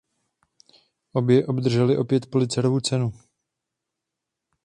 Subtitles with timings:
[1.11, 3.13] Obě obdržely opět Pulitzerovu cenu.